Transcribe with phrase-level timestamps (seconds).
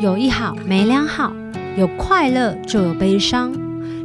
[0.00, 1.32] 有一好没两好，
[1.76, 3.52] 有快乐就有悲伤，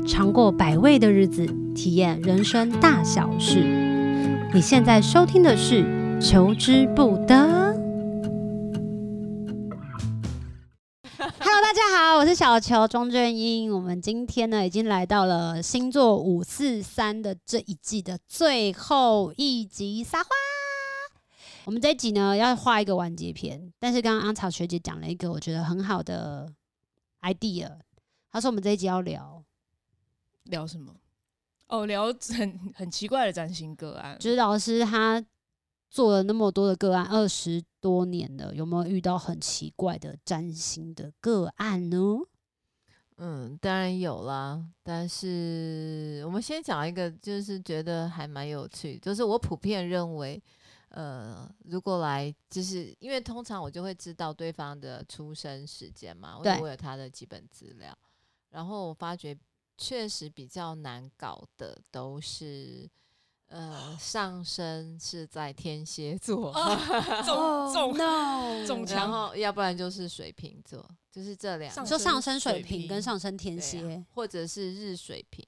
[0.07, 1.45] 尝过百味的日子，
[1.75, 3.59] 体验人生大小事。
[4.51, 5.83] 你现在收听的是
[6.19, 7.35] 《求之不得》。
[11.15, 13.71] Hello，大家好，我是小球庄俊英。
[13.71, 20.29] 我们今天呢，已经来到了星座五四三的这一季的最后一集，撒花。
[21.65, 26.51] 我们这一集呢，要画一个完结篇，但是刚刚阿草学姐讲了一个我觉得很好的
[27.21, 27.71] idea，
[28.29, 29.41] 她说我们这一集要聊
[30.43, 30.93] 聊什么？
[31.67, 34.17] 哦，聊很很奇怪的占星个案。
[34.19, 35.23] 就是老师他
[35.89, 41.97] 做了那么多的个案，二十多年了，有没有遇到很奇怪的占星的个案呢？
[43.17, 44.61] 嗯，当然有啦。
[44.83, 50.43] 但是我们先讲一个，就是觉得还蛮有趣，就是我普遍认为。
[50.93, 57.97] 呃，如果来，就是因为通常我就会知道对方的出生时间嘛，我我有他的基本资料。
[58.49, 59.35] 然后我发觉
[59.75, 62.87] 确实比较难搞的都是，
[63.47, 66.53] 呃，上升是在天蝎座，
[67.25, 75.43] 重重 no 然后要不然就是水瓶座，就是这两个，说上升水瓶跟上升天蝎，啊，或者是日水瓶。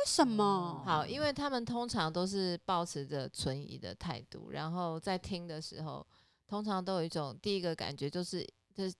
[0.00, 0.82] 为什么？
[0.86, 6.04] 好，因为他们通常都是保持着存疑的态度，然后在听的时候，
[6.46, 8.42] 通常都有一种第一个感觉就是，
[8.74, 8.94] 就是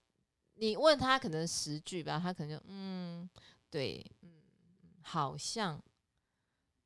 [0.57, 3.29] 你问他可能十句吧，他可能就嗯，
[3.71, 4.31] 对，嗯，
[5.01, 5.83] 好像，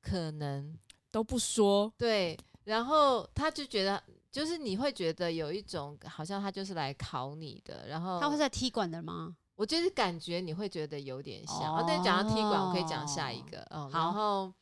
[0.00, 0.78] 可能
[1.10, 9.36] 都不说，对，然后他就觉得，就是你会觉得有一种好像他就是来考你的，然后他会在踢馆的吗？
[9.56, 14.52] 我就是感觉你会觉得有点像，哦，那讲到踢馆，我可以讲下一个，嗯，然后，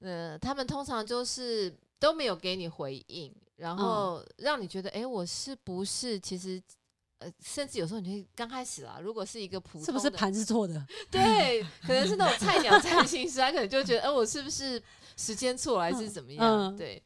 [0.00, 6.60] 呃，他们通常就是都没有给你回应，然后让你觉得，哎，欸，我是不是其实，
[7.18, 10.84] 呃，甚至有时候你会刚开始啦，如果是一个普通的，是不是盘是错的？
[11.08, 14.82] 对，可能是那种菜鸟占心师，他可能就觉得，哎，呃，我是不是
[15.16, 16.44] 时间错了还是怎么样？
[16.44, 17.00] 嗯，对，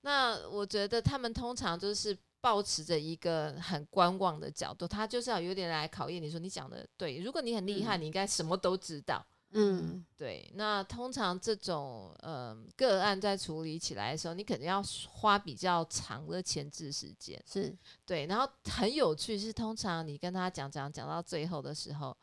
[0.00, 2.16] 那我觉得他们通常就是。
[2.46, 7.18] 抱持着一个很观望的角度，他就是要有点来考验你说你讲的对。
[7.18, 9.20] 如果你很厉害，嗯、你应该什么都知道。
[9.50, 10.48] 嗯，对。
[10.54, 14.80] 那通常这种呃个案在处理起来的时候，你肯定要
[15.10, 17.42] 花比较长的前置时间。
[17.52, 18.26] 是对。
[18.26, 22.16] 然后很有趣是，通常你跟他讲讲讲到最后的时候，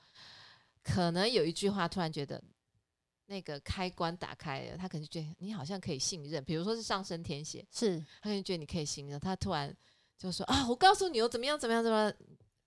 [0.81, 2.41] 可能有一句话突然觉得
[3.25, 6.41] 那个开关打开了，他可能觉得你好像可以信任。
[6.45, 9.75] 比如说是上升天蝎，是他可能觉得你可以信任，他突然。
[10.23, 12.13] 就说啊，我告诉你我，怎么样，怎么样，怎么样？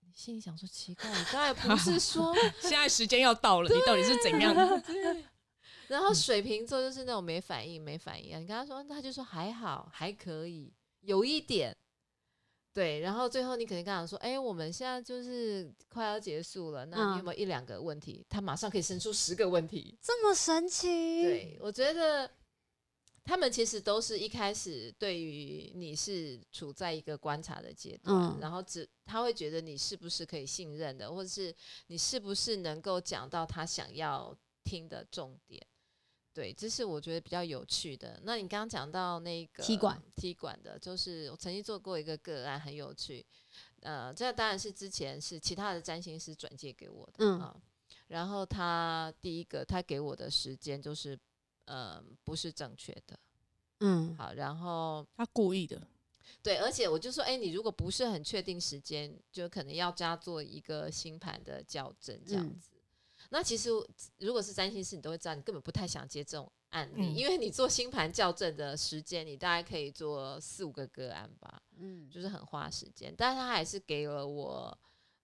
[0.01, 4.53] 你心里想说奇怪，你刚才不是说 现在时间要到了，你到底是怎样？
[4.55, 4.83] 的。
[5.87, 8.39] 然后水瓶座就是那种没反应，没反应啊。
[8.39, 11.75] 你跟他说，他就说还好，还可以，有一点。
[12.73, 12.99] 对。
[12.99, 18.25] 然后最后你肯定跟他说，哎，我们现在就是快要结束了，那你有没有一两个问题？
[18.29, 20.87] 他马上可以生出十个问题，这么神奇？
[21.23, 22.29] 对，我觉得。
[23.27, 31.53] 他们其实都是一开始对于你是处在一个观察的阶段，嗯、然后只他会觉得你是不是可以信任的，或者是
[31.87, 34.33] 你是不是能够讲到他想要
[34.63, 35.61] 听的重点。
[36.33, 38.17] 对，这是我觉得比较有趣的。
[38.23, 43.25] 那你刚刚讲到那个踢馆踢馆的，就是我曾经做过一个个案，很有趣。
[43.81, 47.61] 呃，这当然是之前是其他的占星师转借给我的，嗯、啊，
[48.07, 51.19] 然后他第一个他给我的时间就是。
[51.67, 53.17] 嗯，不是正确的。
[53.79, 55.79] 嗯，好，然后他故意的，
[56.41, 62.71] 对，而且我就说，哎，你如果不是很确定时间，就可能要加做一个星盘的校正，这样子。
[62.73, 63.69] 嗯、那其实
[64.17, 73.13] 如果是占星师，你都会知道，你根本不太想接这种案例，嗯、因为你做星盘校正的时间，你大概可以做四五个个案吧，嗯，就是很花时间。
[73.15, 74.75] 但是他还是给了我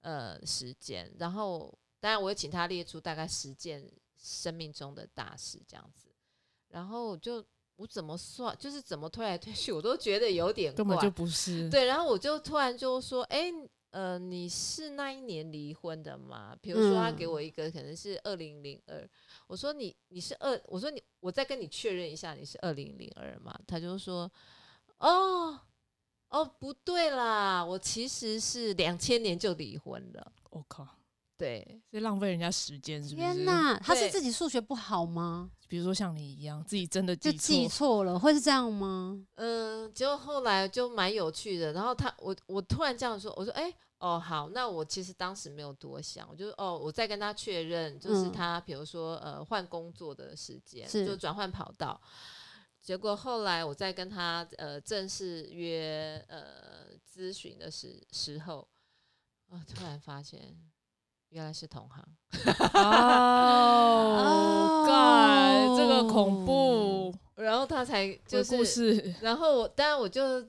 [0.01, 6.09] 呃时间，然后当然我也请他列出大概十件生命中的大事，这样子。
[6.73, 7.45] 然后我就
[7.75, 11.69] 我怎么算，就是怎么推来推去，我都觉得有点怪，根本就不是。
[11.69, 13.53] 对，然后我就突然就说：“哎，
[13.91, 19.07] 呃，你是那一年离婚的吗？”比如说他给我一个可能是二零零二，
[19.45, 23.55] 我说你你是二，我说你我再跟你确认一下，你是二零零二吗？
[23.67, 24.31] 他就说
[24.97, 25.59] ：“哦
[26.29, 30.87] 哦，不对啦，我其实是两千年就离婚了。”我靠。
[31.35, 33.27] 对，所以浪费人家时间是不是？
[33.27, 35.51] 天哪，他是自己数学不好吗？
[35.73, 39.19] 比如说像你一样，自己真的记错，就记错了，会是这样吗？
[39.37, 41.73] 嗯，结果后来就蛮有趣的。
[41.73, 51.99] 然后他，我我突然这样说，我说，哎、欸，哦，好，那我其实当时没有多想，我就哦，我再跟他确认，就是他，比如说呃，换工作的时间，就转换跑道。
[52.79, 58.67] 结果后来我再跟他呃正式约呃咨询的时时候。
[59.49, 60.55] 哦，突然发现
[61.33, 62.01] 原来是同行。
[62.75, 67.13] 哦， 干，这个恐怖。
[67.35, 70.45] 然后他才就是故事，然后我当然我就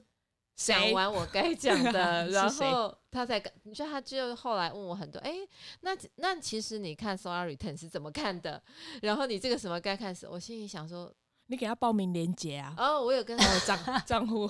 [0.55, 5.33] 讲完我该讲的， 谁然后他才，你说他就后来问我很多，哎，
[5.81, 8.61] 那那其实你看 Solar Return 是怎么看的？
[9.01, 10.15] 然后你这个什么该看？
[10.29, 11.11] 我心里想说。
[11.47, 12.73] 你给他报名连接啊！
[12.75, 14.49] 哦，我有跟他账 账户，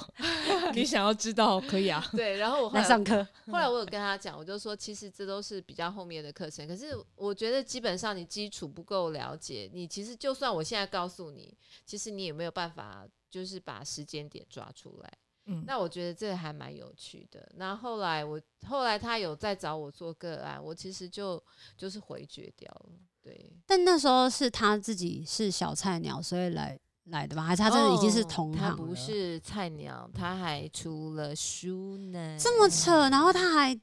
[0.73, 2.01] 你想要知道可以啊。
[2.13, 6.65] 对，然后我后来来上课，后来我有跟他讲，我就说其实这都是比较后面的课程。
[6.65, 15.13] 可是我觉得基本上你基础不够了解，你其实就算我现在告诉你，其实你也没有办法就是把时间点抓出来。
[15.47, 17.45] 嗯，那我觉得这个还蛮有趣的。
[17.55, 21.43] 那后，后来我后来他有在找我做个案，我其实就
[21.77, 22.91] 就是回绝掉了。
[23.21, 26.79] 对，但那时候是他自己是小菜鸟，所以来。
[27.05, 28.67] 来的吧，还是他真的已经是同行？
[28.67, 32.37] 哦，他不是菜鸟，他还出了书呢。
[32.39, 33.79] 这么扯，然后他还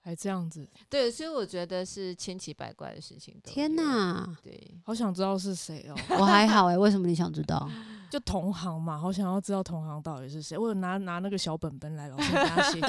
[0.00, 0.68] 还这样子。
[0.90, 3.40] 对，所以我觉得是千奇百怪的事情。
[3.44, 5.94] 天哪，对，好想知道是谁哦。
[6.18, 7.68] 我还好哎、欸，为什么你想知道？
[8.10, 10.58] 就同行嘛，好想要知道同行到底是谁。
[10.58, 12.88] 我有拿拿那个小本本来，老师给他写给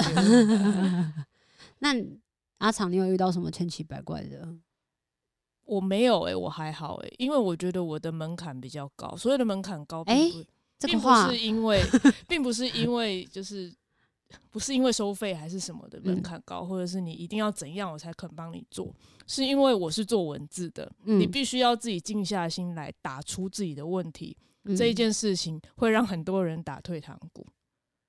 [1.80, 1.94] 那
[2.58, 4.48] 阿长，你有遇到什么千奇百怪的？
[5.66, 9.16] 我没有哎、欸，我还好哎、欸，因为我觉得我的门槛比较高。
[9.16, 10.44] 所有的门槛高并不，
[10.86, 11.82] 并、欸、不是因为，
[12.28, 13.72] 并不是因为就是
[14.50, 18.94] 不是因为收费还是什么的门槛高，嗯、或者是你一定要怎样我才肯帮你做，
[19.26, 27.44] 是因为我是做文字的，嗯、你必须要自己静下心来打出自己的问题，嗯、这一件事情会让很多人打退堂鼓。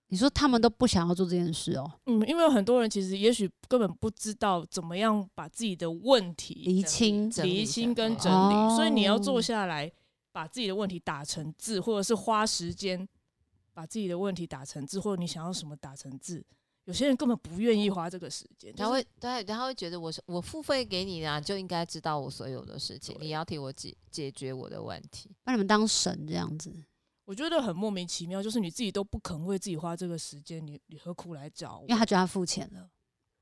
[0.10, 1.92] 你说他们都不想要做这件事哦？
[2.06, 9.92] 嗯，因为有很多人其实也许根本不知道怎么样把自己的问题厘清、厘清跟整理，哦、所以你要坐下来
[10.32, 13.08] 把自己的问题打成字，或者是花时间
[13.74, 16.44] 把自己的问题打成字，或者你想要什么打成字。
[16.86, 26.72] 有些人根本不愿意花这个时间，他会对，他会觉得我是我付费给你啊，就应该知道我所有的事情，你要替我解解决我的问题，把你们当神这样子。
[27.28, 31.82] 我觉得很莫名其妙，就是你自己都不肯为自己花这个时间，你你何苦来找我？
[31.82, 32.90] 因为他觉得他付钱了，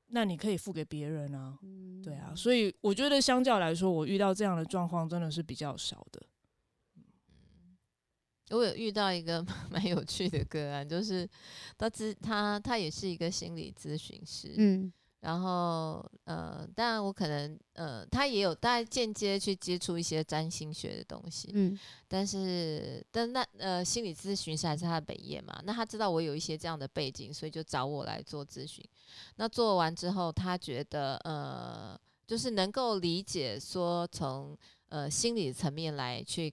[0.08, 6.20] 那你可以付给别人啊，嗯、对啊，所以我觉得相较来说，我遇到这样的状况真的是比较少的。
[6.96, 7.04] 嗯，
[8.50, 9.40] 我有遇到一个
[9.70, 11.28] 蛮有趣的个案，就是
[11.78, 14.92] 他咨他他也是一个心理咨询师，嗯。
[15.20, 21.76] 然后，呃，当然我可能，呃，他也有大概间接去接触一些占星学的东西，嗯，
[22.06, 28.84] 但是，但那，呃，心理咨询师还是他的本业嘛，那他知道我有一些这样的背景，所以就找我来做咨询。
[29.36, 34.56] 那做完之后，他觉得，呃，就是能够理解说从，
[34.90, 36.52] 呃，心理层面来去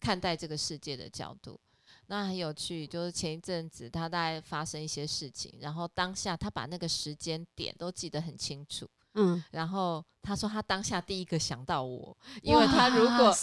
[0.00, 1.60] 看待这个世界的角度。
[2.08, 13.34] 那很有趣，就是前一阵子他大概发生一些事情，然后当下他把那个时间点都记得很清楚，嗯，然后他说他当下第一个想到我，因为他如果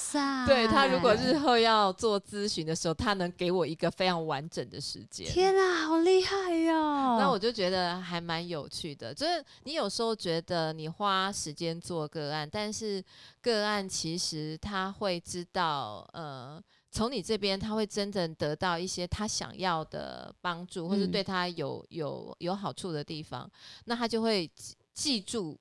[0.47, 5.27] 对他如果日后要做咨询的时候，他能给我一个非常完整的时间。
[5.27, 7.17] 天啊，好厉害哟、哦！
[7.19, 13.03] 那我就觉得还蛮有趣的，就是你有时候觉得你花时间做个案，但是
[13.41, 16.63] 个案其实他会知道，呃。
[16.93, 23.51] 从你这边，他会真正得到一些他想要的帮助，或是对他有有有好处的地方，
[23.85, 24.49] 那他就会
[24.93, 25.59] 记住。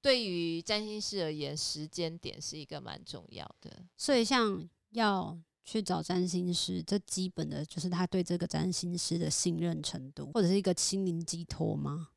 [0.00, 3.84] 对于占星师而言，时间点是一个蛮重要的。
[3.96, 12.10] 所以，像要去找占星师，这基本的就是他对这个占星师的信任程度，或者是一个心灵寄托吗？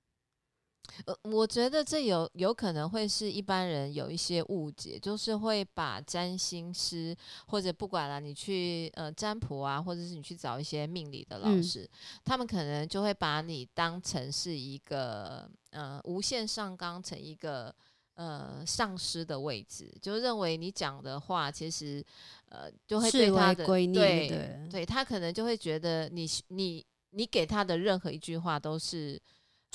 [1.05, 7.15] 呃，我觉得这有有可能会是一般人有一些误解，就是会把占星师
[7.47, 11.89] 或者不管了，你去呃占卜啊，或者是你去找一些命理的老师，嗯、
[12.25, 17.73] 他们可能就会把你当成是一个呃无限上纲成一个
[18.15, 22.05] 呃上师的位置，就认为你讲的话其实
[22.49, 29.21] 呃就会对他的对对，对他可能就会觉得你你你给他的任何一句话都是。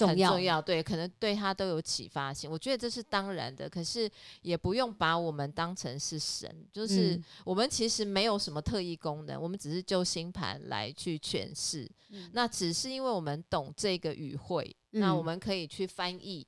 [0.05, 2.51] 很重要，对，可能对他都有启发性。
[2.51, 4.11] 我觉得这是当然的，可是
[4.43, 11.89] 也不用把我们当成是神，就是我们其实没有什么特异功能，我们只是就星盘来去诠释。
[12.11, 16.47] 嗯、那只是因为我们懂这个语汇，嗯、那我们可以去翻译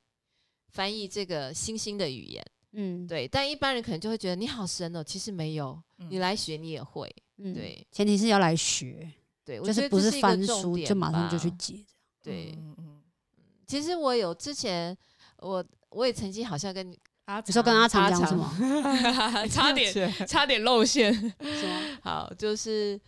[0.71, 2.45] 翻译这个星星的语言。
[2.73, 3.27] 嗯，对。
[3.27, 7.11] 但一般人可能就会觉得你好神哦，其实没有，你来学你也会。
[7.39, 9.11] 嗯、对，前提是要来学。
[9.45, 11.83] 对，就是不是翻书就马上就去解。
[12.23, 12.98] 对，嗯嗯。
[13.69, 14.97] 其实我有之前，
[15.41, 18.51] 我我也曾经好像跟你啊，你说跟阿长讲什么？
[19.53, 21.35] 差点差点露馅。
[22.03, 22.99] 好，就是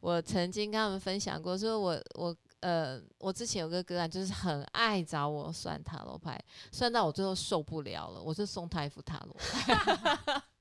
[0.00, 6.42] 我曾经跟他们分享过，说我我呃，我之前有个个案，就是很爱找我算塔罗牌，
[6.72, 10.42] 算到我最后受不了了，我就送他一副塔罗牌。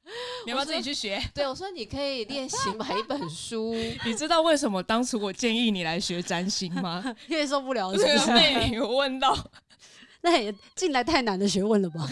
[0.46, 1.22] 你要不要自己去学？
[1.34, 3.74] 对，我说你可以练习买一本书。
[4.06, 7.04] 你知道为什么当初我建议你来学占星吗？
[7.28, 9.36] 因为受不了是不是，被你问到，
[10.22, 12.08] 那也进来太难的学问了吧？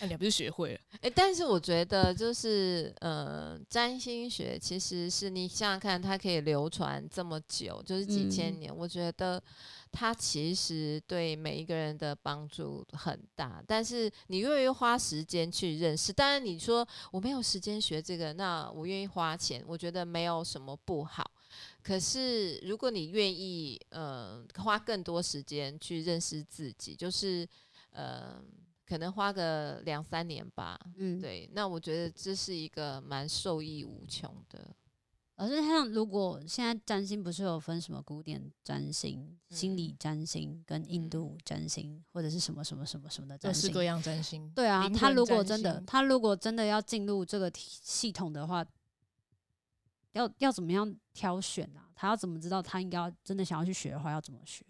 [0.00, 0.80] 那你还不是学会了？
[0.94, 9.42] 哎、欸，但是我觉得就是，呃，占星学其实是你想想看，它可以流传这么久，就是几千年，嗯、我觉得
[9.90, 13.62] 它其实对每一个人的帮助很大。
[13.66, 21.28] 但是你愿意花时间去认识，当然你说我没有时间学这个，那我愿意花钱，我觉得没有什么不好。
[21.82, 27.48] 可是如果你愿意，呃，花更多时间去认识自己，就是，
[27.90, 28.40] 呃。
[28.88, 34.74] 可能花个两三年吧，嗯，对，那我觉得这是一个蛮受益无穷的。
[35.36, 44.50] 而是像如果现在占星不是有分什么古典占星、嗯、心理占星跟印度占星，嗯、或者是什么什么什么什么的占星，各式各样占星。
[44.50, 48.66] 对啊，他如果真的，他如果真的要进入这个系统的话，
[50.12, 51.86] 要要怎么样挑选啊？
[51.94, 54.64] 他要怎么知道他应该要真的想要去学的话，要怎么学？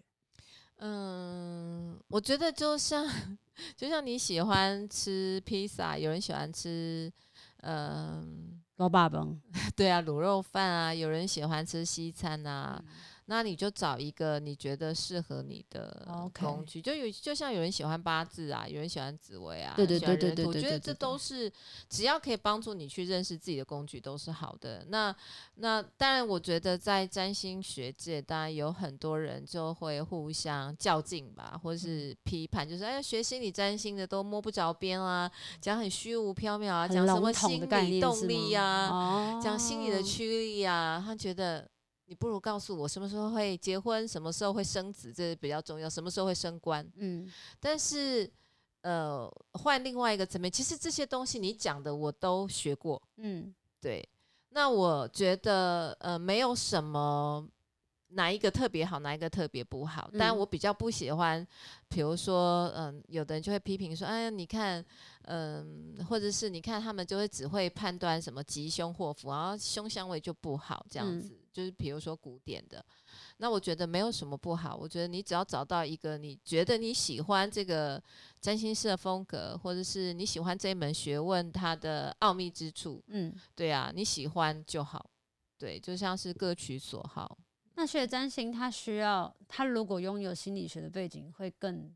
[0.79, 3.07] 嗯，我觉得就像。
[3.75, 7.11] 就像你喜欢吃披萨，有人喜欢吃，
[7.57, 9.37] 嗯，老爸崩，
[9.75, 12.81] 对啊，卤肉饭啊，有人喜欢吃西餐啊。
[12.81, 12.93] 嗯
[13.29, 21.51] 那你就找一个你觉得适合你的工具.就有就像有人喜欢八字啊，有人喜欢紫薇啊，对对对对对，我觉得这都是
[21.87, 24.83] 只要可以帮助你去认识自己的工具都是好的。
[24.89, 25.15] 那
[25.57, 35.31] 那当然，我觉得在占星学界，当然有很多人就会互相较劲吧，或是批判，就是哎，学心理占星的都摸不着边啊，
[35.61, 41.69] 讲很虚无缥缈啊，讲什么心理动力啊，讲心理的驱力啊，他觉得。
[42.09, 45.87] 你不如告诉我什么时候会结婚，什么时候会生子，这比较重要。
[45.87, 46.83] 什么时候会升官？
[46.95, 48.27] 嗯，但是
[48.81, 52.99] 呃，换另外一个层面，其实这些东西你讲的我都学过。
[53.17, 54.03] 嗯，对。
[54.49, 57.47] 那我觉得呃，没有什么
[58.07, 60.09] 哪一个特别好，哪一个特别不好。
[60.17, 61.47] 但我比较不喜欢，
[61.89, 64.83] 比如说，嗯、呃，有的人就会批评说，哎呀，你看。
[65.31, 72.83] 嗯，或者是你看他们就会只会判断什么吉凶祸福，然后凶相位就不好这样子，嗯、就是比如说古典的，
[73.37, 78.01] 那我觉得没有什么不好，我觉得你只要找到一个你觉得你喜欢这个
[78.39, 85.09] 占星师的风格，或者是你喜欢这一门学问它的奥秘之处，嗯，对啊，你喜欢就好，
[85.57, 87.37] 对，就像是各取所好。
[87.75, 91.93] 那学占星，他需要他如果拥有心理学的背景，会更。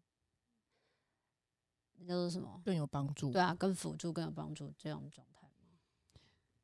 [2.06, 2.62] 叫做什么？
[2.66, 3.32] 更有帮助？
[3.32, 5.70] 对啊，更辅助，更有帮助这样的状态吗？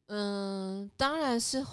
[0.08, 1.64] 嗯，当然是，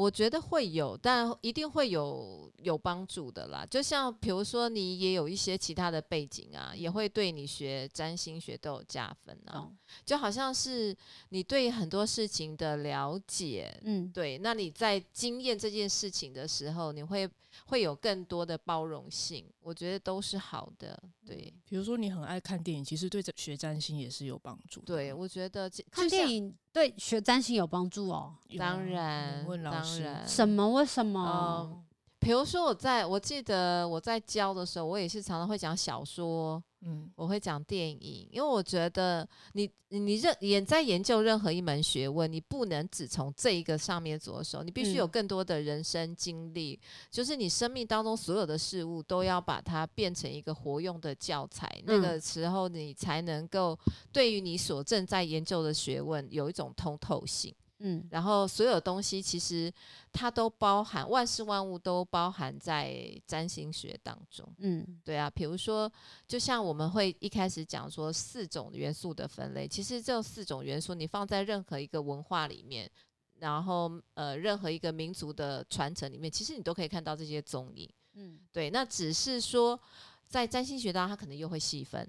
[0.00, 3.66] 我觉得会有，但一定会有有帮助的啦。
[3.68, 9.56] 就像比如说，你也有一些其他的背景啊，也会对你学占星学都有加分啊。
[9.56, 9.76] 嗯、
[10.06, 10.96] 就好像是
[11.28, 17.28] 你对很多事情的了解，嗯，对，那你在经验这件事情的时候，你会。
[17.66, 21.00] 会有更多的包容性，我觉得都是好的。
[21.26, 24.80] 对，比如说你很爱看电影，其实对学占星也是有帮助。
[24.82, 28.34] 对，我觉得看电影对学占星有帮助哦。
[28.58, 30.28] 当然，问老师，当然。
[30.28, 30.70] 什么？
[30.70, 31.84] 为什么？
[32.20, 36.62] 嗯，比如说我在我记得我在教的时候，我也是常常会讲小说。
[36.82, 53.78] 嗯，我会讲电影，因为我觉得你你认也在研究任何一门学问，你不能只从这一个上面着手，你必须有更多的人生经历，嗯、就是你生命当中所有的事物都要把它变成一个活用的教材，嗯、那个时候你才能够
[54.10, 57.54] 对于你所正在研究的学问有一种通透性。
[57.82, 59.72] 嗯，然后所有东西其实
[60.12, 64.46] 它都包含，万事万物都包含在占星学当中。
[64.58, 65.90] 嗯，对啊，比如说，
[66.28, 72.90] 就像我们会一开始讲说四种元素的分类，其实这四种元素你放在任何一个文化里面，
[73.38, 77.88] 然后呃，任何一个民族的传承里面，其实你都可以看到这些踪影。
[78.12, 79.80] 嗯，对，那只是说
[80.28, 82.06] 在占星学当中，它可能又会细分。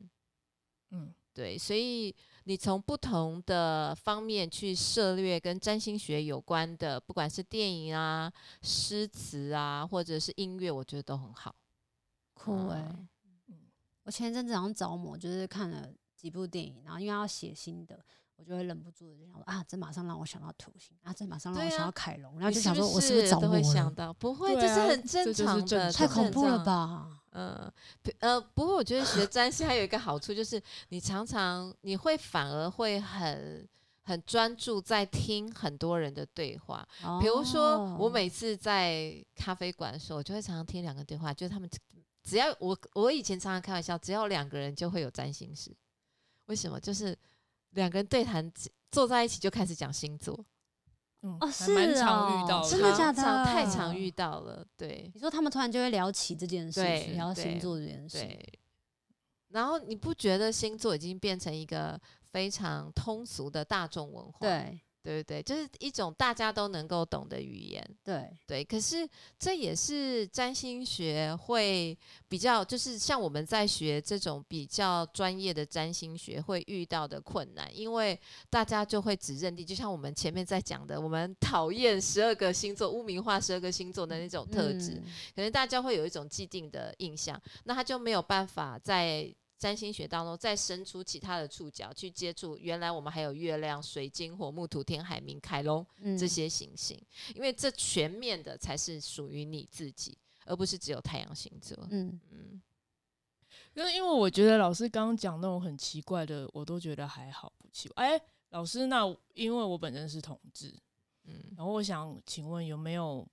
[0.89, 2.13] 嗯，对，所以。
[2.43, 8.31] 你从不同的方面去涉略跟占星学有关的，不管是电影啊、
[8.61, 11.55] 诗词啊，或者是音乐，我觉得都很好。
[12.33, 13.07] 酷哎、欸！
[13.49, 13.55] 嗯，
[14.03, 17.99] 我前一阵子好像着魔，就是看了几部电影，然后因为要写新的。
[18.37, 23.55] 我就会忍不住的就想说啊，这马上让我想到土星啊，这马上让我想到凯龙，啊、然后就想说，我是不是着魔
[23.95, 24.11] 了？
[24.15, 27.20] 不会，这是很正常的，太恐怖了吧？
[27.31, 27.71] 嗯，
[28.19, 33.67] 呃，不过我觉得学占星还有一个好处，就是你常常你会反而会很。
[34.03, 36.85] 很专注在听很多人的对话。
[37.03, 41.69] 哦、比如说，我每次在咖啡馆的时候，我就会常常听两个对话，就是他们
[42.23, 45.71] 只要我我以前常常开玩笑，只要两个人就会有占星师。
[46.47, 46.79] 为什么？
[46.79, 47.15] 就是
[47.69, 48.51] 两个人对谈，
[48.91, 50.43] 坐在一起就开始讲星座。
[51.23, 53.45] 嗯，哦，是蛮常遇到的，真的假的？
[53.45, 54.65] 太常遇到了。
[54.75, 56.81] 对，你说他们突然就会聊起这件事，
[57.13, 58.17] 聊星座这件事。
[58.19, 58.59] 对。
[59.49, 64.39] 然后你不觉得星座已经变成一个非常通俗的大众文化？
[64.39, 64.79] 对。
[65.03, 67.83] 对对对，就是一种大家都能够懂的语言。
[68.03, 69.07] 对对，可是
[69.39, 85.03] 这也是占星学会比较，就是像我们在学这种比较专业的占星学会遇到的困难，因为大家就会只认定，就像我们前面在讲的，我们讨厌十二个星座，污名化十二个星座的那种特质，嗯、
[85.35, 89.33] 可能大家会有一种既定的印象，那他就没有办法在。
[89.61, 95.85] 占星学当中，再伸出其他的触角去接触，原来我们还有月亮、水晶、火木土天海冥凯龙
[96.17, 96.97] 这些行星，
[97.29, 101.77] 嗯、因为这全面的才是属于你自己，而不是只有太阳星座。
[101.91, 102.59] 嗯嗯，
[103.75, 108.03] 因为因为我觉得老师刚刚讲那种很奇怪的，我都觉得还好不奇怪。
[108.03, 110.73] 哎、欸，老师，那因为我本身是同志，
[111.25, 113.27] 嗯，然后我想请问有没有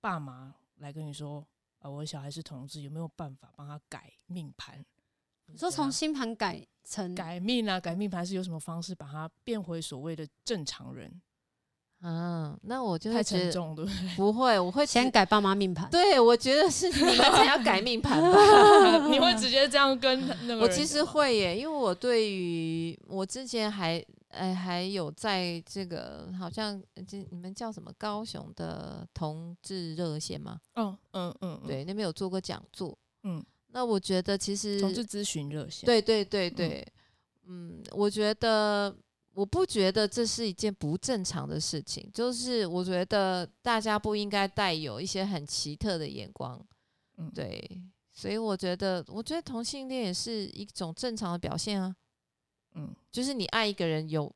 [0.00, 1.38] 爸妈来跟你说，
[1.78, 4.84] 啊、呃，我小孩是同志，有没有办法帮他改命盘？
[5.52, 11.20] 你说从星盘改成改命啊，改命盘是有什么方式把它变回所谓的正常人？
[12.00, 13.84] 啊，那我就太沉重对。
[14.14, 15.90] 不会，我会先改爸妈命盘。
[15.90, 19.08] 对，我觉得是你们才要改 命盘吧？
[19.08, 20.60] 你会直接这样跟那 个？
[20.60, 30.60] 我其实会耶，因为我对于我之前还哎还有在这个好像这你们叫什么高雄的同志热线吗？
[30.76, 33.44] 嗯嗯嗯，对，那边有做过讲座，嗯。
[33.68, 36.86] 那我觉得其实同志咨询热线，对对对对，
[37.46, 38.96] 嗯，嗯，我觉得
[39.34, 46.60] 我不觉得这是一件不正常的事情，就是我觉得大家不应该带有一些很奇特的眼光，
[47.16, 47.80] 嗯，对，
[48.12, 51.94] 所以我觉得，我觉得同性恋也是一种正常的表现啊，
[52.74, 54.34] 嗯，就是你爱一个人有。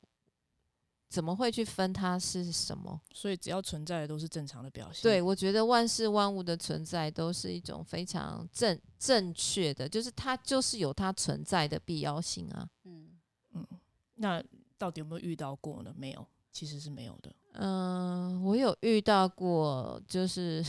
[1.13, 2.99] 怎么会去分它是什么？
[3.13, 5.03] 所以只要存在的都是正常的表现。
[5.03, 12.67] 对，我觉得万事万物的存在都是一种非常正正确的，就是它就是有它存在的必要性啊。
[12.85, 13.11] 嗯
[13.51, 13.67] 嗯，
[14.15, 14.43] 那
[14.75, 15.93] 到底有没有遇到过呢？
[15.95, 17.31] 没有，其实是没有的。
[17.51, 20.65] 嗯、呃，我有遇到过，就是。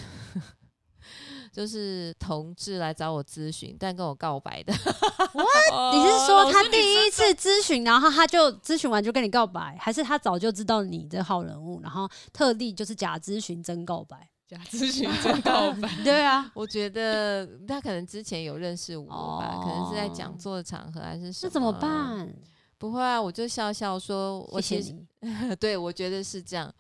[1.55, 4.73] 就是同志来找我咨询，但跟我告白的。
[4.73, 5.95] What?
[5.95, 14.29] 你是说他第一次咨询，然后他就咨询完就跟你告白，还是他早就知道你这号人物，然后特地就是假咨询真告白？
[14.49, 15.89] 假咨询真告白？
[16.03, 19.07] 对啊，我觉得他可能之前有认识我
[19.39, 21.49] 吧，可能是在讲座的场合还是什么？
[21.49, 22.35] 那怎么办？
[22.79, 24.93] 不会啊，我就笑笑说，我其实
[25.61, 26.75] 对我觉得是这样。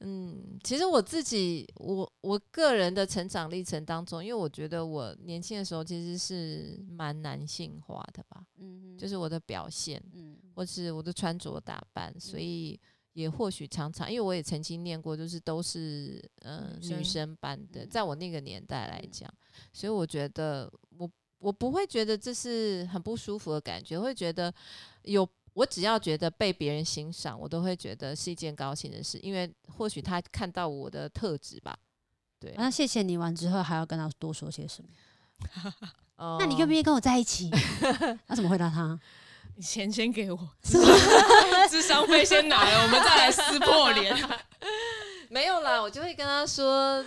[0.00, 12.78] 嗯，其实我自己，我我个人的成长历程当中，因为我觉得我年轻的时候其实是蛮男性化的吧，嗯哼，就是我的表现，嗯，或是我的穿着打扮，所以
[13.14, 19.28] 也或许常常，因为我也曾经念过，就是都是嗯、呃、女生班的，在我那个年代来讲，
[19.72, 24.54] 所以我觉得我我不会觉得这是很不舒服的感觉，会觉得
[25.02, 25.28] 有。
[25.58, 31.76] 我只要觉得被别人欣赏，我都会觉得是一件高兴的事，因为或许他看到我的特质吧。
[32.38, 34.88] 对，那谢谢你完之后还要跟他多说些什么？
[36.38, 37.50] 那你愿不愿意跟我在一起？
[38.28, 38.96] 那怎么回答他？
[39.56, 40.86] 你钱先给我，是吗？
[41.68, 44.16] 智商费先拿了，我们再来撕破脸。
[45.28, 47.04] 没有啦，我就会跟他说。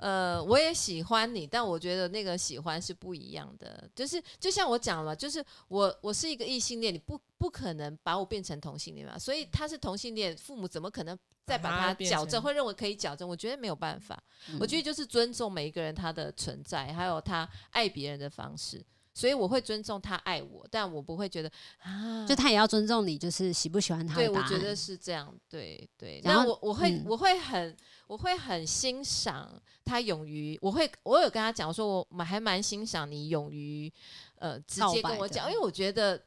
[0.00, 3.88] 呃，我也喜欢你，但我觉得那个喜欢是不一样的。
[3.94, 9.18] 就是就像我讲了，就是我我是一个异性恋，你不不可能把我变成同性恋嘛。
[9.18, 13.28] 所以他是同性恋，父母怎么可能再把他矫正，会认为可以矫正？
[13.28, 14.20] 我觉得没有办法。
[14.50, 18.84] 嗯、我觉得就是尊重每一个人他的存在，还有他爱别人的方式。
[19.14, 24.16] 所以我会尊重他爱我，但我不会觉得啊，就他也要尊重你，就是喜不喜欢他。
[24.16, 25.32] 对，我觉得是这样。
[25.48, 27.76] 对对，然后我我会、嗯、我会很
[28.08, 33.90] 我会很欣赏他勇于，我会我有跟他讲说，我还蛮欣赏你勇于
[34.36, 36.20] 呃直接跟我讲，因为我觉得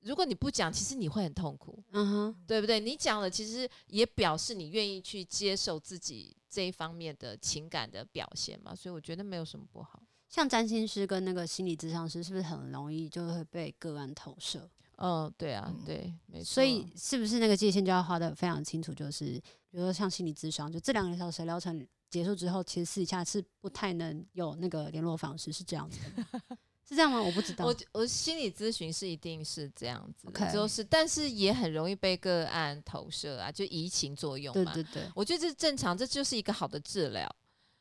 [0.00, 2.80] 如果你不讲，其实你会很痛苦，嗯哼，对不对？
[2.80, 10.02] 你讲了，其实也表示你愿意去接受自己这一方面的情感的表现嘛，所以我觉得没有什么不好。
[10.32, 14.66] 像占星师跟那个心理咨商师，是不是很容易就会被个案投射？
[14.96, 16.44] 嗯，对啊，对，没错。
[16.44, 18.94] 所以是不是那个界限就要画的非常清楚？
[18.94, 19.24] 就是
[19.70, 26.40] 比如说像心理咨商，就这两个小时疗程结束之后，其实私底下是不太能有那个联络方式，是这样子的，
[26.88, 27.20] 是这样吗？
[27.20, 27.66] 我不知道。
[27.66, 30.50] 我我心理咨询是一定是这样子，okay.
[30.50, 34.72] 就是但是也很容易被个案投射啊，就移情作用嘛。
[34.72, 37.28] 对对对，我觉得这是正常，这就是一个好的治疗。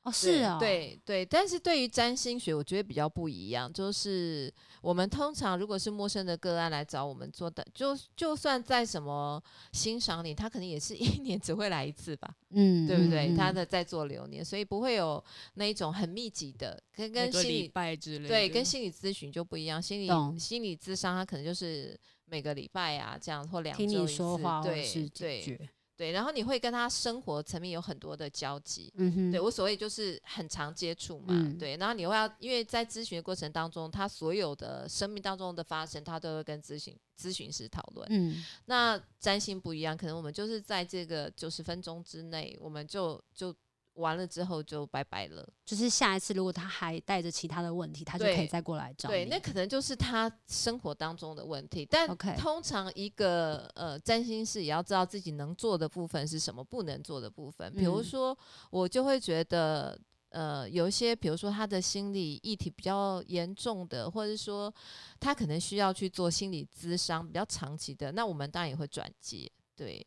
[0.04, 3.72] 哦，是啊，对对，但是对于占星学，我觉得比较不一样。
[3.72, 9.40] 就是我们通常如果是陌生的个案来找我们做的，就就算再什么
[9.74, 13.28] 欣赏你，他可能也是 一年只会来一次吧，嗯，对不对？
[13.28, 19.80] 嗯、他的在做流年，所以不会有那一种很密集的，跟跟心理拜之类的，对，跟心理咨询就不一样。
[19.80, 25.70] 心理心理咨商，他可能就是每个礼拜啊这样，或两周一次，对对。
[26.02, 43.56] 对，然后你会跟他生活层面有很多的交集，嗯哼，对我所谓就是很常接触嘛，嗯，对，然后你会要，因为在咨询的过程当中，他所有的生命当中的发生，他都会跟咨询咨询师讨论，嗯，那占星不一样，可能我们就是在这个九十分钟之内，我们就就。
[43.96, 49.16] 完了之后就拜拜了，就是下一次如果他还带着其他的问题，他就可以再过来找你。
[49.16, 51.86] 对，那可能就是他生活当中的问题。
[51.86, 57.74] 但通常一个呃占星师也要知道自己能做的部分是什么，不能做的部分。
[57.74, 58.38] 比如说，
[58.70, 60.00] 我就会觉得
[60.30, 64.74] 呃有一些，比如说他的心理议题比较严重的，或者说
[65.20, 69.52] 他可能需要去做心理咨商比较长期的，那我们当然也会转接。
[69.76, 70.06] 对，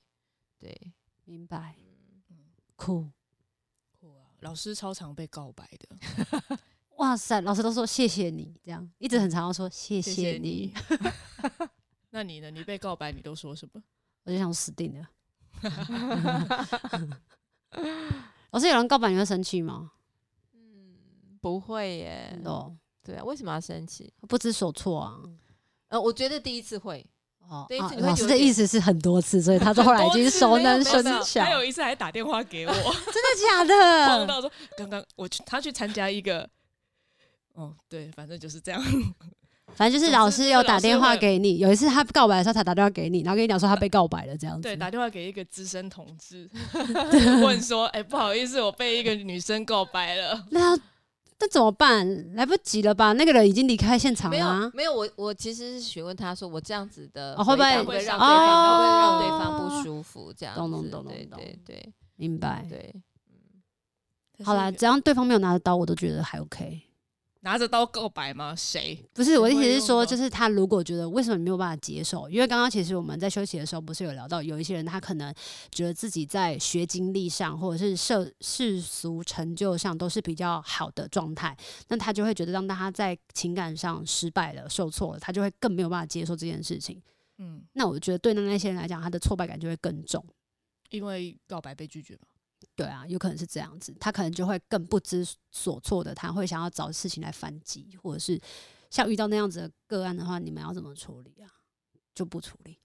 [0.58, 0.92] 对，
[1.24, 1.76] 明白。
[2.30, 2.36] 嗯，
[2.76, 3.10] 酷。
[4.44, 6.58] 老师超常被告白的，
[6.96, 7.40] 哇塞！
[7.40, 10.14] 老师都说谢谢你，这样一直很常要说谢谢你。
[10.14, 10.74] 谢谢你
[12.12, 12.50] 那你呢？
[12.50, 13.82] 你被告白你都说什么？
[14.24, 15.08] 我就想死定了。
[18.50, 19.92] 老师，有人告白你会生气吗？
[20.52, 22.38] 嗯，不会耶。
[22.44, 24.12] 哦，对啊，为什么要生气？
[24.28, 25.18] 不知所措啊。
[25.88, 27.04] 呃，我觉得第一次会。
[27.48, 31.44] 哦，啊、老师的意思是很多次，所以他后来已经熟能生巧。
[31.44, 34.08] 他有一次还打电话给我， 真的假的？
[34.18, 36.48] 碰到说刚刚我去，他去参加一个，
[37.54, 38.82] 哦，对，反正就是这样。
[39.76, 44.62] 反正就是老师有打电话给你，有一次他告白的时候，他打电话给你，然后跟你讲说他被告白了，这样子。
[44.62, 46.48] 对，打电话给一个资深同志，
[47.42, 50.78] 问说：“哎、欸，不好意思，我被一个女生告白了。”那。
[51.40, 52.34] 那怎么办？
[52.34, 53.12] 来不及了吧？
[53.12, 54.36] 那个人已经离开现场了。
[54.36, 54.94] 没有，没有。
[54.94, 60.32] 我我其实是询问他说，我这样子的会不会让对方会不会让对方不舒服？
[60.32, 62.64] 这样子，懂懂懂懂，对对对，明白。
[62.68, 62.94] 对，
[63.30, 66.80] 嗯，好啦，只要对方没有拿着刀，我都觉得还 OK。
[67.44, 68.54] 拿着刀告白吗？
[68.56, 68.98] 谁？
[69.12, 72.26] 不是，我的意思是说，就是他如果觉得为什么你没有办法接受？
[72.30, 75.32] 因为刚刚其实我们在休息的时候，不是有聊到有一些人，他可能
[75.70, 81.54] 觉得自己在学经历上，或者是世世俗成就上都是比较好的状态，
[81.88, 87.00] 那他就会觉得，让他在情感上失败了、受挫了，他就会更没有办法接受这件事情。
[87.36, 90.24] 嗯，那我觉得对那那些人来讲，他的挫败感就会更重，
[90.88, 92.20] 因为告白被拒绝嘛。
[92.76, 98.40] 对啊，有可能是这样子，他可能就会更不知所措的，他会想要找事情来反击，或者是
[98.90, 101.50] 像遇到那样子的个案的话，你们要怎么处理啊？
[102.14, 102.78] 就不处理。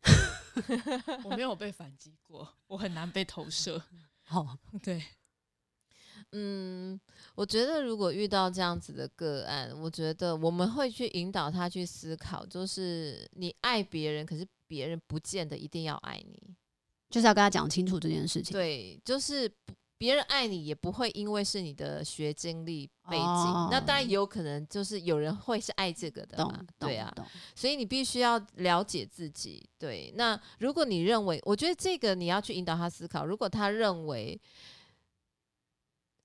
[1.24, 3.82] 我没有被反击过，我很难被投射。
[4.26, 5.04] 好， 对，
[6.32, 7.00] 嗯，
[7.36, 16.56] 我觉得如果遇到这样子的个案，我觉得我们会去引导他去思考，就是你爱别人，可是别人不见得一定要爱你。
[17.10, 18.54] 就是要跟他讲清楚这件事情。
[18.54, 19.52] 对，就是
[19.98, 27.14] 别人爱你也不会因为是你的学经历背景，哦，那当然也有可能就是有人会是爱这个的嘛，对啊，
[27.56, 29.68] 所以你必须要了解自己。
[29.78, 34.40] 对，那如果你认为，我觉得这个你要去引导他思考，如果他认为。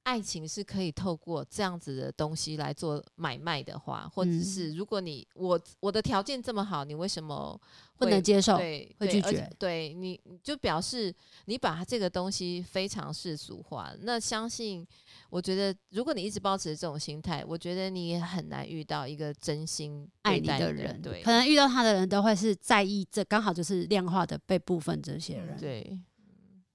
[0.04, 7.58] 爱情是可以透过这样子的东西来做买卖的话，或者是如果你我我的条件这么好，你为什么
[7.96, 8.56] 不能接受？
[8.58, 9.50] 对，会拒绝？
[9.58, 11.12] 对，你就表示
[11.46, 13.92] 你把这个东西非常世俗化。
[14.02, 14.86] 那相信，
[15.30, 21.00] 我觉得如果你一直保持这种心态，我觉得你也很难遇到一个真心爱你的人。
[21.00, 25.58] 对，可能遇到他的人都会是在意这刚好就是量化的被部分这些人。
[25.58, 25.98] 对。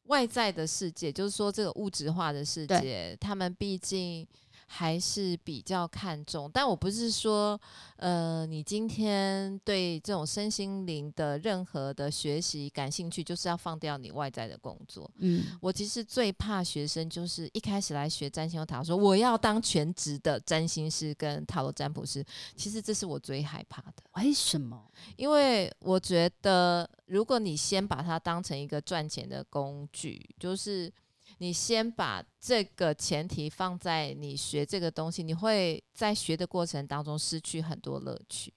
[0.04, 4.24] 外在的世界，就是说这个物质化的世界，他们毕竟。
[4.68, 7.58] 还是比较看重，但我不是说，
[7.96, 15.08] 呃，你今天对这种身心灵的任何的学习感兴趣，就是要放掉你外在的工作。
[15.18, 22.24] 嗯，我其实最怕学生就是一开始来学占星塔，说我要当全职的占星师跟塔罗占卜师，
[22.56, 24.02] 其实这是我最害怕的。
[24.16, 24.84] 为什么？
[25.16, 30.92] 因为我觉得，如果你先把它当成一个赚钱的工具，就是。
[31.38, 38.54] 你先把这个前提放在你学这个东西，你会在学的过程当中失去很多乐趣，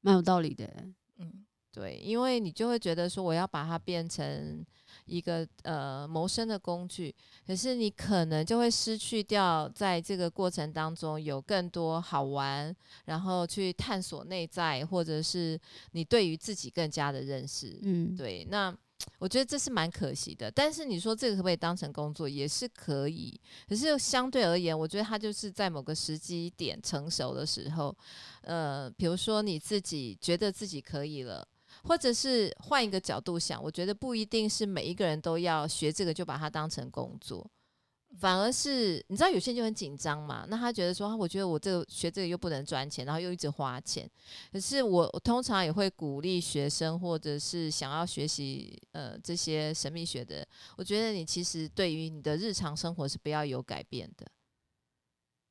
[0.00, 0.68] 蛮有道理的。
[1.18, 4.66] 嗯，对，因为你就会觉得说我要把它变成
[5.04, 7.14] 一个呃谋生的工具，
[7.46, 15.56] 可是你可能就会失去掉在这个过程当中有更多好玩，然后去探索内在，或者是
[15.92, 17.78] 你对于自己更加的认识。
[17.82, 18.76] 嗯，对，那。
[19.18, 23.40] 我觉得这是蛮可惜的，但是你说这个可不可以当成工作，也是可以。
[23.68, 27.96] 可是相对而言，我觉得它就是在某个时机点成熟的时候，
[28.42, 31.46] 呃，比如说你自己觉得自己可以了，
[31.84, 37.48] 或者是换一个角度想，我觉得不一定是每一个人都要学这个就把它当成工作。
[38.18, 44.08] 反而是你知道有些人就很紧张嘛，那他觉得说，我觉得我这个学这个又不能赚钱，然后又一直花钱。
[44.52, 50.46] 可是我我通常也会鼓励学生或者是想要学习呃这些神秘学的，
[50.76, 54.26] 我觉得你其实对于你的日常生活是不要有改变的。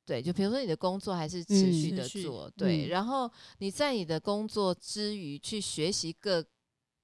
[0.04, 6.44] 对，就比如说你的工作还是持续的做，嗯、对，然后你在你的工作之余去学习各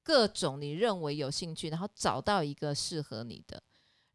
[0.03, 3.63] 各种你认为有兴趣，然后找到一个适合你的。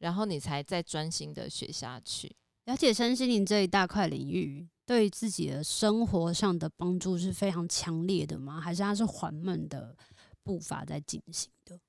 [0.04, 2.36] 然后你才再专心的学下去。
[2.66, 8.60] 了解身心灵这一大块领域，对自己的生活上的帮助是非常强烈的吗？
[8.60, 9.96] 还是它是缓慢的
[10.44, 11.80] 步伐在进行的？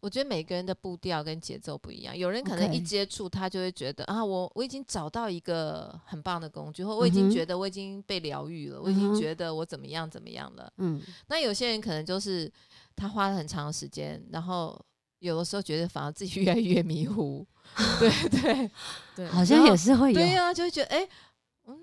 [0.00, 2.16] 我觉得每个人的步调跟节奏不一样。
[2.16, 10.72] 有人可能一接触，他就会觉得.啊，我我已经找到一个很棒的工具，或我已经觉得我已经被疗愈了，嗯、我已经觉得我怎么样怎么样了。
[10.76, 12.52] 嗯，那有些人可能就是
[12.94, 14.80] 他花了很长时间，然后。
[15.20, 17.46] 有的时候觉得反而自己越来越迷糊，
[17.98, 18.70] 对对
[19.16, 21.08] 对，好像也是会有，对呀、啊，就会觉得哎、欸，
[21.66, 21.76] 嗯，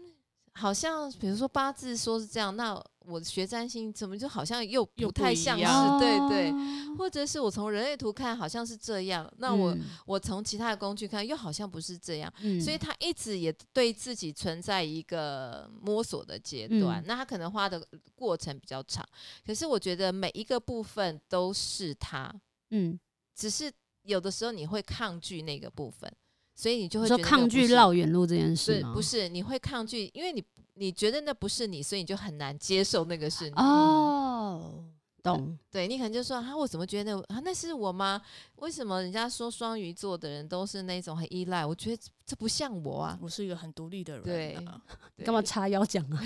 [0.53, 6.51] 好像比如说八字说是这样，那我学占星怎么就好像又不太像是，对对，
[6.97, 19.05] 或者是我从人类图看好像是这样，那我、嗯、我从其他的工具看又好像不是这样，嗯、所以他一直也对自己存在一个摸索的阶段，嗯、那他可能花的过程比较长，
[19.45, 22.33] 可是我觉得每一个部分都是他，
[22.69, 22.97] 嗯。
[23.35, 23.71] 只是
[24.03, 26.11] 有的时候你会抗拒那个部分，
[26.55, 28.93] 所以你就会说抗拒绕远路这件事吗？
[28.93, 30.43] 不是，你会抗拒，因为你
[30.75, 33.55] 你觉得那不是你，所以你就很难接受那个是你。
[33.57, 34.85] 哦，
[35.25, 35.57] 懂。
[35.71, 38.21] 对，你可能就说啊，我怎么觉得那啊那是我吗？
[38.57, 41.65] 为什么人家说双鱼座的人都是那种很依赖？
[41.65, 44.23] 我觉得这不像我啊，我是一个很独立的人。
[44.23, 44.57] 对，
[45.25, 46.23] 干嘛叉腰讲啊？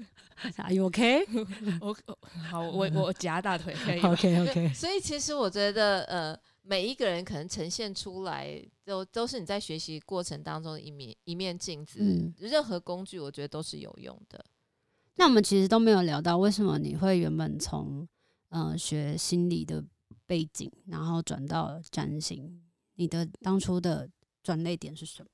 [0.58, 1.26] Are you OK？
[1.80, 1.96] 我
[2.48, 4.00] 好，我我夹大腿可以。
[4.00, 4.72] OK OK。
[4.74, 6.38] 所以其实我觉得呃。
[6.70, 11.98] 每一个人可能呈现出来都都是你在学习过程当中的一面一面镜子。
[12.02, 14.44] 嗯，任何工具我觉得都是有用的。
[15.14, 18.06] 那我们其实都没有聊到为什么你会原本从
[18.48, 19.84] 呃学心理的
[20.26, 22.62] 背景，然后转到占星，
[22.94, 24.10] 你的当初的
[24.42, 25.30] 转类点是什么？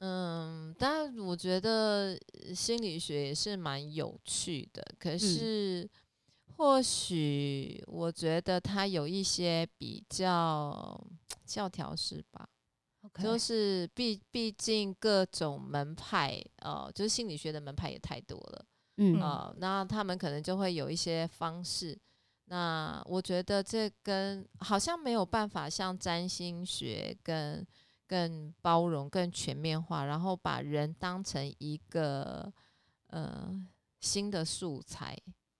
[0.00, 2.18] 嗯，但我觉得
[2.54, 5.84] 心理学也是蛮有趣的，可是。
[5.84, 5.90] 嗯
[6.58, 11.06] 或许我觉得它有一些比较
[11.44, 12.48] 教条式吧.
[13.22, 18.64] 就是毕毕竟各种门派，呃，就是心理学的门派也太多了，
[18.96, 21.98] 嗯，呃，那他们可能就会有一些方式。
[22.46, 27.66] 那我觉得这跟好像没有办法像占星学更
[28.06, 32.52] 更包容、更全面化，然后把人当成一个
[33.08, 33.52] 呃
[34.00, 35.18] 新的素材。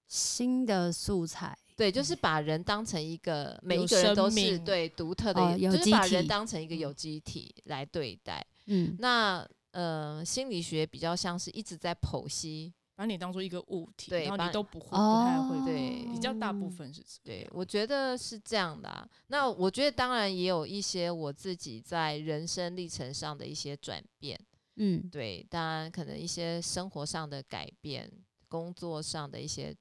[0.09, 8.47] 新的素材，对，就是把人当成一个每一个人都是对独特的，哦、就是把人当成一个有机体来对待。
[8.67, 17.43] 嗯，那呃，心理学比较像是一直在剖析把你当做一个物体，对，然后你都不会，不太会，对，比较大部分是这样。
[17.43, 19.07] 对，我觉得是这样的啊。
[19.27, 24.41] 那我觉得当然也有一些我自己在人生历程上的一些转变，
[24.77, 28.11] 嗯，对，当然可能一些生活上的改变，
[28.49, 29.77] 工作上的一些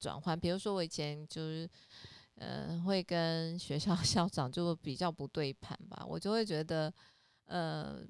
[0.00, 1.70] 转换，比如说我以前就是，
[2.34, 6.92] 呃，会跟学校 校长就比较不对盘吧，我就会觉得，
[7.44, 8.04] 呃。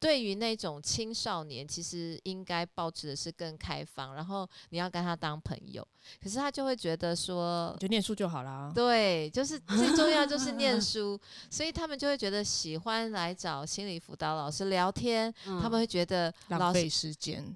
[0.00, 5.86] 对于那种青少年，其实应该保持的是更开放，然后你要跟他当朋友。
[6.22, 8.72] 可是他就会觉得说，就念书就好了。
[8.74, 15.32] 对，就是 最重要就是念书，所以他们就会觉得喜欢来找心理辅导老师聊天。
[15.46, 17.54] 嗯、他们会觉得浪费时间。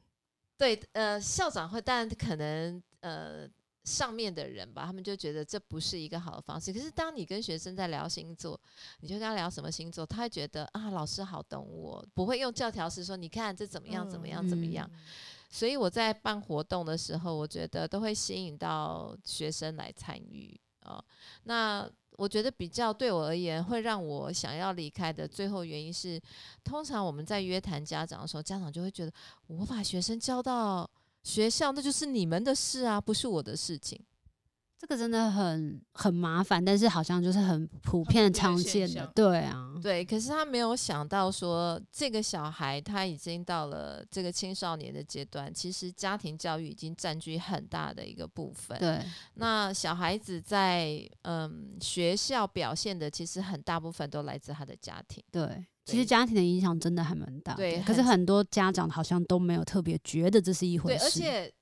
[0.59, 3.48] 对，呃，校长会，但可能呃。
[3.85, 6.73] 上面的人吧，他们就觉得这不是一个好的方式。
[6.73, 8.59] 可是当你跟学生在聊星座，
[9.01, 14.90] 你就跟他聊什么星座，他会觉得啊，老师好懂我，不会用教条式说，你看这怎么样，怎么样，怎么样。
[15.51, 21.05] 所以我在办活动的时候，我觉得都会吸引到学生来参与啊。
[21.42, 26.18] 那我觉得比较对我而言，会让我想要离开的最后原因是，
[26.64, 29.12] 通常我们在约谈家长的时候，家长就会觉得
[29.49, 30.90] 我把学生教到。
[31.25, 34.01] 学校那就是你们的事啊，不是我的事情。
[34.77, 40.05] 这个真的很很麻烦，但是好像就是很普遍常见的，对啊，对。
[40.05, 48.79] 可是他没有想到说，这个小孩他已经到了这个青少年的阶段，其实家庭教育已经占据很大的一个部分。
[48.79, 49.03] 对，
[49.35, 55.25] 那小孩子在嗯学校表现的，其实很大部分都来自他的家庭。
[55.31, 55.65] 对。
[55.85, 57.83] 其实家庭的影响真的还蛮大的，对。
[57.83, 60.99] 可是很多家长好像都没有特别觉得这是一回事。
[60.99, 61.53] 对，而且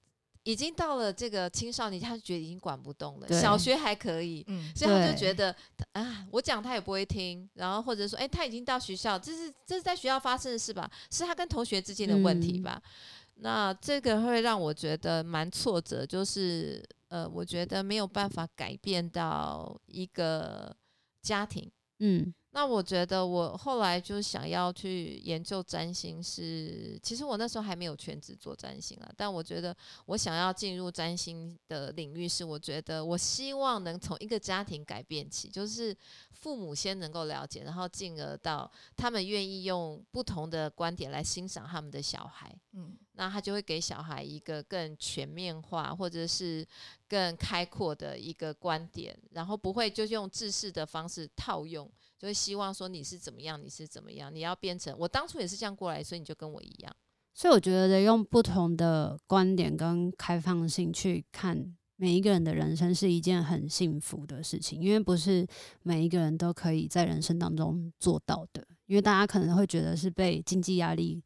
[0.45, 3.29] 已经到了这个青少年，他就觉得已经管不动了。
[3.29, 5.55] 小学还可以，嗯，所以他就觉得
[5.93, 7.49] 啊，我讲他也不会听。
[7.55, 10.91] 然后或者说，哎，他已经到学校，这是这是在学校发生的事吧？
[11.11, 12.81] 是他跟同学之间的问题吧？
[12.85, 12.91] 嗯。
[13.37, 20.75] 那这个会让我觉得蛮挫折，就是呃，我觉得没有办法改变到一个
[21.23, 22.33] 家庭，嗯。
[22.55, 29.75] 那我觉得我后来就想要去研究占星是，其实我那时候还没有全职做占星啊，但我觉得
[30.05, 35.97] 我想要进入占星的领域是，我觉得我希望能从一个家庭改变起，就是
[36.33, 46.67] 父母先能够了解，然后进而到他们愿意用不同的观点来欣赏他们的小孩，嗯，那他就会给小孩一个更全面化或者是
[47.09, 51.91] 更开阔的一个观点，然后不会就是用制式的方式套用。
[52.19, 56.97] 就会希望说你是怎么样，你是怎么样，你要变成我当初也是这样过来，所以你就跟我一样。
[57.35, 65.47] 所以我觉得用不同的观点跟开放性去看每一个人的人生是一件很幸福的事情，因为不是
[65.83, 71.23] 每一个人都可以在人生当中做到的，因为大家可能会觉得是被经济压力。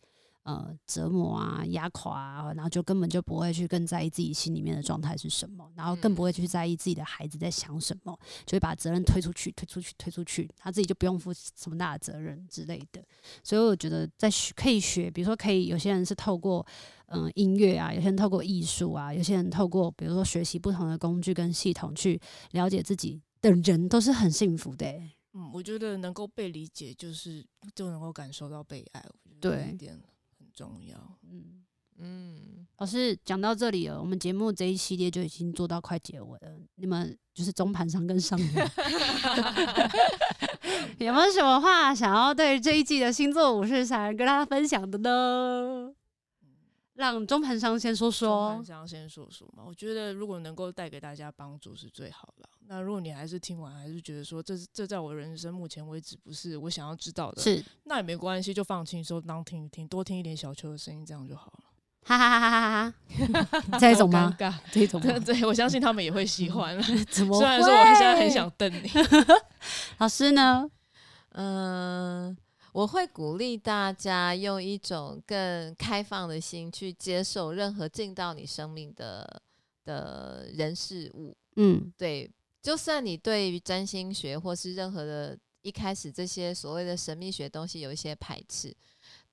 [0.47, 13.05] 呃，折磨啊，压垮啊，然后就根本就不会去更在意自己心里面的状态是什么，然后更不会去在意自己的孩子在想什么，就会把责任推出去，推出去，推出去，他自己就不用负什么大的责任之类的。
[13.43, 16.65] 所以我觉得在学可以学，比如说可以，有些人是透过
[17.07, 22.21] 嗯、呃、音乐啊，有些人透过艺术啊，有些人透过比如说学习不同的工具跟系统去
[22.53, 25.11] 了解自己的人，都是很幸福的、欸。
[25.33, 29.05] 嗯，我觉得能够被理解，就是就能够感受到被爱。
[29.09, 29.97] 我觉得对。
[30.57, 30.97] 重要，
[31.31, 31.63] 嗯
[31.99, 36.49] 嗯，老师讲到这里了，我们节目这一系列就已经做到快结尾了。
[36.77, 38.71] 你们就是中盘商跟上面
[40.99, 45.93] 有没有什么话想要对这一季的星座五四三跟大家分享的呢？
[46.97, 48.49] 让中盘商先说说。
[48.51, 52.49] 中盘商先说说嘛，我觉得如果能够带给大家帮助是最好的。
[52.69, 61.65] 那如果你还是听完，还是觉得说这这在我人生目前为止不是我想要知道的，是那也没关系，就放轻松，当听一听，多听一点小邱的声音，这样就好了。
[62.07, 62.93] 哈哈哈哈哈
[63.51, 63.79] 哈！
[63.81, 64.33] 这种吗？
[64.71, 66.81] 这种 对，对，我相信他们也会喜欢。
[67.11, 67.37] 怎么？
[67.37, 68.89] 虽然说我现在很想瞪你，
[69.99, 70.71] 老师呢？
[71.31, 72.37] 嗯、呃，
[72.77, 79.43] 我会鼓励大家用一种更开放的心去接受任何进到你生命的
[79.87, 81.35] 的人事物。
[81.57, 82.31] 嗯，对。
[82.61, 88.77] 就算你对于占星学或是任何的一开始这些所谓的神秘学东西有一些排斥，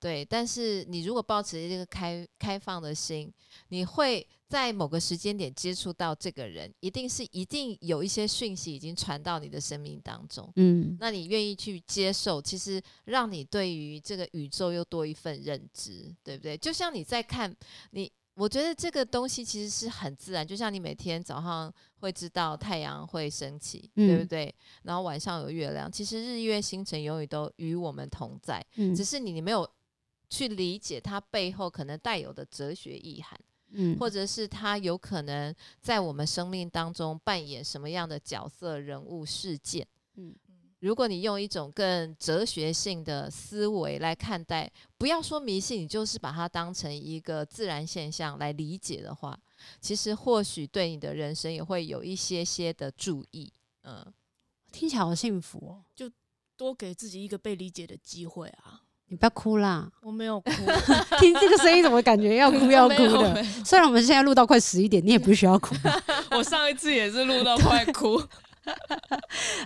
[0.04, 3.32] 对，但是你如果保持这个开开放的心，
[3.68, 16.54] 你会在某个时间点接触到这个人，一定是一定有一些讯息已经传到你的生命当中，嗯，那你愿意去接受，其实让你对于这个宇宙又多一份认知，对不对？
[16.58, 17.56] 就像你在看
[17.92, 18.12] 你。
[18.36, 24.52] 我觉得这个东西其实是很自然，就像你每天早上会知道太阳会升起，嗯、对不对？
[24.82, 29.64] 然后晚上有月亮，其实日月星辰永远都与我们同在，嗯、只是你你没有
[30.28, 33.38] 去理解它背后可能带有的哲学意涵，
[33.70, 40.34] 嗯，或者是它有可能在我们生命当中扮演什么样的角色、人物、事件，嗯。
[40.80, 49.38] 如果你用一种更哲学性的思维来看待，不要说迷信，你就是把它当成一个自然现象来理解的话，
[49.80, 53.50] 其实或许对你的人生也会有一些些的注意。
[53.84, 54.12] 嗯，
[54.72, 56.10] 听起来好幸福哦，就
[56.54, 58.82] 多给自己一个被理解的机会啊！
[59.08, 60.50] 你不要哭啦，我没有哭，
[61.20, 63.44] 听这个声音怎么感觉要哭 要哭的？
[63.64, 65.74] 虽然我们现在录到快十一点，你也不需要哭。
[66.32, 68.20] 我上一次也是录到快哭。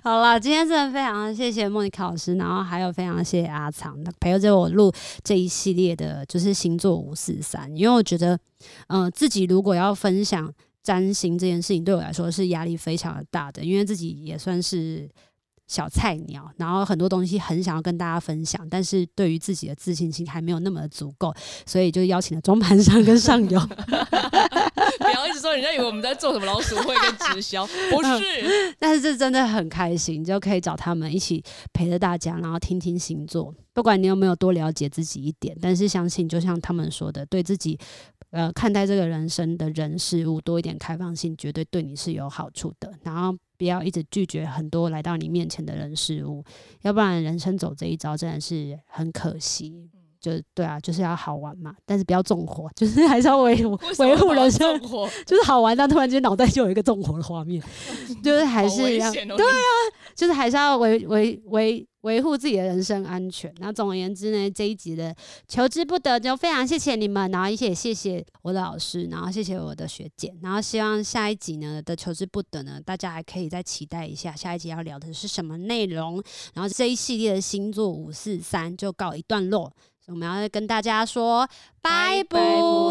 [0.02, 7.74] 好了，今天真的非常谢谢莫妮卡老师，然后还有非常谢谢阿长陪着我录这一系列的，就是星座五四三。
[7.76, 8.34] 因为我觉得，
[8.88, 15.08] 嗯、呃，自己如果要分享占星这件事情，对我来说是压力非常的大的，因为自己也算是。
[15.68, 21.32] 小菜鸟，然后很多东西很想要跟大家分享，但是对于自己的自信心还没有那么的足够，
[21.64, 23.60] 所以就邀请了中盘商跟上游。
[24.98, 28.74] 不要一直说人家以为我们在做什么老鼠会跟直销，不是。
[28.78, 31.42] 但是这真的很开心，就可以找他们一起
[31.72, 33.54] 陪着大家，然后听听星座。
[33.72, 37.78] 不管你有没有多了解自己一点，但是相信就像他们说的，对自己
[38.30, 42.92] 呃看待这个人生的人事物多一点开放性，绝对对你是有好处的。
[43.02, 43.36] 然后。
[43.58, 46.44] 不要一直拒绝很多来到你面前的人事物，
[46.82, 49.90] 要不然人生走这一遭真的是很可惜。
[50.20, 54.80] 就对啊，就是要好玩嘛，但是不要纵火，就是还是要维护维护人生，
[55.26, 57.60] 就是好玩，但突然间脑袋就有一个纵火的画面，
[58.22, 59.58] 就是还是要、哦、对啊，
[60.14, 63.54] 就是还是要维维维维护自己的人身安全。
[63.58, 65.14] 那总而言之呢，这一集的
[65.46, 76.22] 求之不得就非常谢谢你们，然后也谢谢我的老师，然后谢谢我的学姐，然后希望下一集呢的求之不得呢，大家还可以再期待一下下一集要聊的是什么内容，
[76.54, 79.70] 然后这一系列的星座五四三就告一段落。
[80.06, 81.46] 我们要跟大家说
[81.82, 82.40] 拜拜，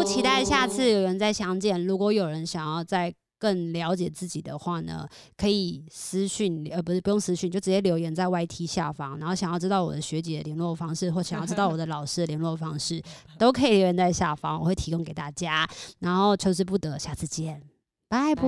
[0.06, 1.84] 期待下次有人再相见。
[1.84, 9.18] 如果有人想要再更了解自己的话呢，可以私讯，呃，不是不用私讯，就直接留言在 YT 下方。
[9.18, 13.02] 然后想要知道我的学姐的联络方式，或想要知道我的老师的联络方式，
[13.38, 15.68] 都可以留言在下方，我会提供给大家。
[16.00, 17.62] 然后求之不得，下次见，
[18.08, 18.42] 拜拜，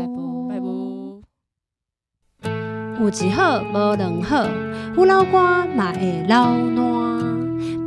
[0.48, 0.66] 拜拜。
[3.00, 4.46] 有一好无两好，
[4.96, 7.09] 有老瓜嘛会老烂。